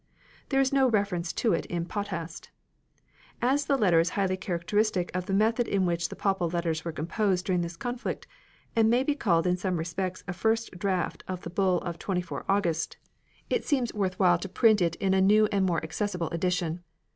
There 0.49 0.59
is 0.59 0.73
no 0.73 0.89
reference 0.89 1.31
to 1.33 1.53
it 1.53 1.67
in 1.67 1.85
Potthast. 1.85 2.49
As 3.39 3.65
the 3.67 3.77
letter 3.77 3.99
is 3.99 4.09
highly 4.17 4.35
characteristic 4.35 5.11
of 5.15 5.27
the 5.27 5.31
method 5.35 5.67
in 5.67 5.85
which 5.85 6.09
the 6.09 6.15
papal 6.15 6.49
letters 6.49 6.83
were 6.83 6.91
composed 6.91 7.45
during 7.45 7.61
this 7.61 7.77
conflict, 7.77 8.25
and 8.75 8.89
may 8.89 9.03
be 9.03 9.13
called 9.13 9.45
in 9.45 9.57
some 9.57 9.77
respects 9.77 10.23
a 10.27 10.33
first 10.33 10.71
draft 10.79 11.23
of 11.27 11.41
the 11.41 11.51
Bull 11.51 11.77
of 11.81 11.99
24 11.99 12.45
August, 12.49 12.97
it 13.47 13.63
seems 13.63 13.93
worth 13.93 14.17
while 14.17 14.39
to 14.39 14.47
(40 14.47 14.53
42 14.53 14.53
APPENDIX 14.53 14.79
print 14.79 14.95
it 14.95 15.05
in 15.05 15.13
a 15.13 15.21
new 15.21 15.45
and 15.51 15.67
more 15.67 15.83
accessible 15.83 16.31
edition. 16.31 16.83